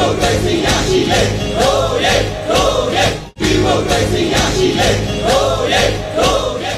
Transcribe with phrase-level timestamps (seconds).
[0.00, 1.22] မိုကရေစီရရှိလေ
[1.58, 2.14] ဟိုးရဲ
[2.48, 3.04] ဟိုးရဲ
[3.40, 4.90] ဒီမိုကရေစီရရှိလေ
[5.26, 5.82] ဟိုးရဲ
[6.16, 6.72] ဟိုးရဲ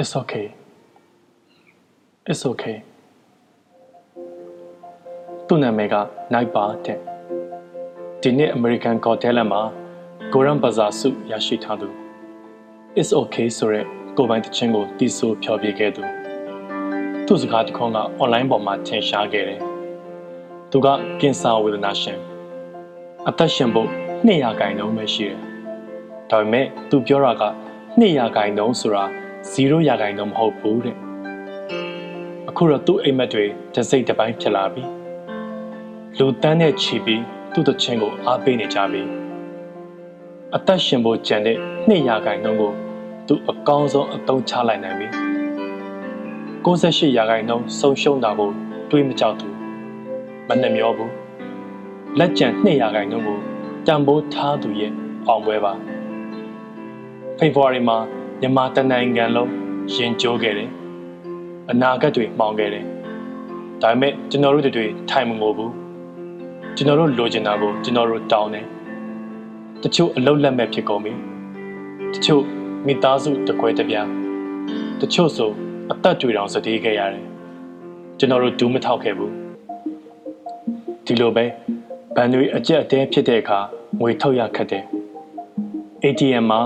[0.00, 0.46] It's okay.
[2.30, 2.76] It's okay.
[5.46, 5.94] သူ့နာမည်က
[6.34, 6.98] Night Bar တဲ့
[8.22, 9.62] ဒီနေ့ American Got Talent မှာ
[10.32, 11.88] Goran Bazaar ဆုရရှိထားသူ
[12.98, 13.84] It's okay ဆိုတဲ့
[14.16, 16.02] ကိုယ်ပိုင်တခြင်းကိုတီးဆိုဖျော်ပြခဲ့သူ
[17.26, 19.71] သူ့စကားတစ်ခွန်းက online ပေါ်မှာထင်ရှားခဲ့တယ်
[20.74, 20.88] သူက
[21.20, 22.18] ကင်ဆာဝေဒနာရှင်
[23.28, 23.88] အသက်ရှင်ဖို့
[24.26, 25.38] 200ခိုင်နှုန်းပဲရှိတယ်
[26.30, 27.44] ဒါပေမဲ့သူပြောတာက
[28.00, 29.04] 200ခိုင်နှုန်းဆိုတာ
[29.52, 30.96] 0ရာခိုင်နှုန်းမဟုတ်ဘူးတဲ့
[32.48, 34.84] အခုတော့သူ့အိမ်မက်တွေတစ်စိတ်တစ်ပိုင်းဖြစ်လာပြီ
[36.18, 39.02] လူတန်းနဲ့ချီပြီးသူ့တခြင်းကိုအားပေးနေကြပြီ
[40.54, 41.56] အသက်ရှင်ဖို့ကြံတဲ့
[41.88, 42.72] 2ရာခိုင်နှုန်းကို
[43.26, 45.08] သူအကောင်းဆုံးအသုံးချလိုက်နိုင်ပြီ
[46.64, 48.50] 68ရာခိုင်နှုန်းဆုံးရှုံးတာကို
[48.90, 49.61] တွေးမကြောက်သူ
[50.48, 51.12] မနှမျောဘူး
[52.18, 53.38] လက်ကျန်2ရာခိုင်နှုန်းကို
[53.86, 54.92] တံပိုးထားသူရဲ့
[55.28, 55.72] အောင်ပွဲပါ
[57.38, 57.96] ဖေဖော်ဝါရီမှာ
[58.40, 59.50] မြန်မာတနိုင်ငံလုံး
[59.94, 60.70] ရင်ကျိုးခဲ့တယ်။
[61.70, 62.84] အနာဂတ်တွေမှောင်ခဲ့တယ်။
[63.82, 65.70] ဒါပေမဲ့ကျွန်တော်တို့တွေထိုင်မငိုဘူး။
[66.76, 68.64] ကျွန်တော်တို့လိုချင်တာကိုကျွန်တော်တို့တောင်းတယ်။
[69.82, 71.12] တချို့အလုတ်လက်မဲ့ဖြစ်ကုန်ပြီ။
[72.14, 72.42] တချို့
[72.86, 74.06] မိသားစုတကွဲတပြား။
[75.00, 75.50] တချို့ဆို
[75.92, 77.26] အသက်တွေတောင်စတေးခဲ့ရတယ်။
[78.18, 79.32] ကျွန်တော်တို့ဒူးမထောက်ခဲ့ဘူး။
[81.06, 81.44] ဒီလိုပဲ
[82.14, 83.58] ဘန်တွေအကြက်အတဲဖြစ်တဲ့အခါ
[84.00, 84.84] ငွေထုတ်ရခက်တယ်။
[86.04, 86.60] ATM မှာ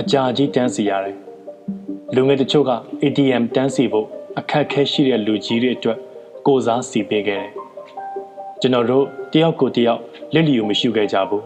[0.00, 1.16] အကြာကြီးတန်းစီရတယ်။
[2.14, 4.06] လူငယ်တချို့က ATM တန်းစီဖို့
[4.38, 5.98] အခက်အခဲရှိတဲ့လူကြီးတွေအတွက်
[6.46, 7.52] ကိုစားစီပေးခဲ့တယ်။
[8.60, 10.00] ကျွန်တော်တို့တယောက်ကိုတယောက်
[10.34, 11.42] လက်လီကိုမရှိခဲ့ကြဘူး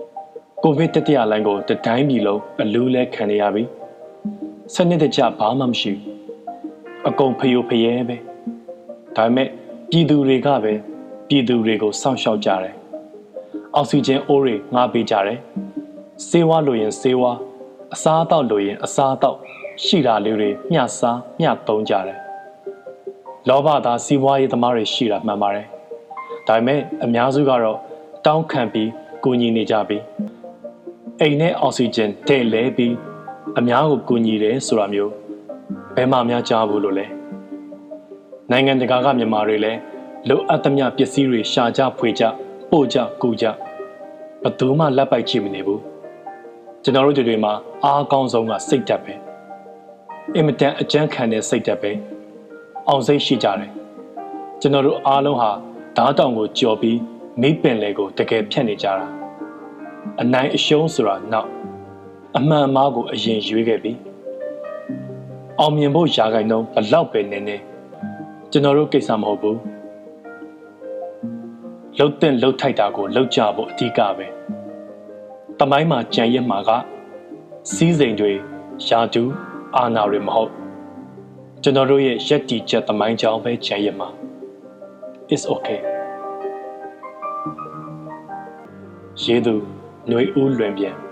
[0.62, 3.64] ။ကိုဗစ်တတိယလိုင်းကိုတတိုင်းပြည်လုံးအလူးလဲခံနေရပြီ။
[4.74, 6.14] စနစ်တကျဘာမှမရှိဘူး။
[7.08, 8.16] အကုန်ဖျို့ဖျဲပဲ။
[9.16, 9.48] ဒါပေမဲ့
[9.90, 10.74] ပြည်သူတွေကပဲ
[11.28, 12.74] ပြည်သူတွေကိုစောင့်ရှောက်ကြတယ်။
[13.74, 15.38] အောက်ဆီဂျင်အိုးတွေငှားပေးကြတယ်။
[16.28, 17.38] ဆေးဝါးလိုရင်ဆေးဝါး
[17.94, 19.38] အစားအသောက်လိုရင်အစားအသောက်
[19.84, 22.18] ရှိတာလေးတွေမျှစားမျှသုံးကြတယ်။
[23.48, 25.66] လောဘသားစီးပွားရေးသမားတွေရှိတာမှန်ပါတယ်။
[26.46, 27.78] ဒါပေမဲ့အများစုကတော့
[28.26, 28.90] တောင်းခံပြီး
[29.24, 29.98] ကူညီနေကြပြီ။
[31.20, 32.94] အိမ်နဲ့အောက်ဆီဂျင်တဲ့လဲပြီး
[33.58, 35.12] အများကိုကူညီတယ်ဆိုတာမျိုး
[35.94, 37.06] ဘယ်မှများကြားဘူးလို့လဲ။
[38.50, 39.78] နိုင်ငံတကာကမြန်မာတွေလည်း
[40.28, 42.24] လိုအပ်သမျှပစ္စည်းတွေရှာကြဖွေကြ
[42.70, 43.44] ပို့ကြကူကြ
[44.42, 45.80] ဘယ်သူမှလက်ပိုက်ချိမနေဘူး။
[46.82, 47.52] ကျွန်တော်တို့တွေမှာ
[47.84, 49.14] အားအကောင်းဆုံးကစိတ်ဓာတ်ပဲ
[50.34, 51.92] အင်မတန်အကြမ်းခံတဲ့စိတ်ဓာတ်ပဲ
[52.88, 53.70] အောင်စိတ်ရှိကြတယ်
[54.60, 55.50] ကျွန်တော်တို့အားလုံးဟာ
[55.96, 56.98] ဓာတ်တောင်ကိုကြော်ပြီး
[57.40, 59.06] မိပင်လေကိုတကယ်ဖြတ်နေကြတာ
[60.20, 61.48] အနိုင်အရှုံးဆိုတာနောက်
[62.36, 63.92] အမှန်အမှားကိုအရင်ရွေးခဲ့ပြီ
[65.58, 67.56] အောင်မြင်ဖို့ယာခိုင်နှုန်းဘလောက်ပဲနေနေ
[68.50, 69.58] ကျွန်တော်တို့ကိစ္စမဟုတ်ဘူး
[71.98, 74.26] လှုပ်တဲ့လှုပ်ထိုက်တာကိုလှုပ်ကြဖို့အဓိကပဲ
[75.58, 76.70] တမိုင်းမှာကြံရစ်မှာက
[77.72, 78.32] စီးစိမ်တွေ
[78.86, 79.22] ယာတူ
[79.76, 80.52] အာနာတွေမဟုတ်
[81.62, 84.08] ကျွန်တော်တို့ရဲ့ရက်တီချက်တမိုင်းကြောင်းပဲကြံရစ်မှာ
[85.34, 85.80] is okay
[89.22, 89.54] ရေးသူ
[90.08, 91.05] ຫນွေဦးလွင်ပြန်